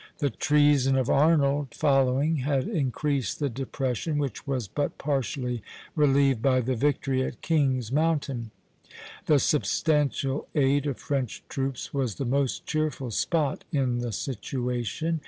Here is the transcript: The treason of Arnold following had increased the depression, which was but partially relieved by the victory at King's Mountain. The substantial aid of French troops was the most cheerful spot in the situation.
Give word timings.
The 0.17 0.31
treason 0.31 0.95
of 0.97 1.11
Arnold 1.11 1.75
following 1.75 2.37
had 2.37 2.67
increased 2.67 3.37
the 3.37 3.49
depression, 3.51 4.17
which 4.17 4.47
was 4.47 4.67
but 4.67 4.97
partially 4.97 5.61
relieved 5.95 6.41
by 6.41 6.61
the 6.61 6.75
victory 6.75 7.21
at 7.23 7.43
King's 7.43 7.91
Mountain. 7.91 8.49
The 9.27 9.37
substantial 9.37 10.47
aid 10.55 10.87
of 10.87 10.97
French 10.97 11.43
troops 11.49 11.93
was 11.93 12.15
the 12.15 12.25
most 12.25 12.65
cheerful 12.65 13.11
spot 13.11 13.63
in 13.71 13.99
the 13.99 14.11
situation. 14.11 15.19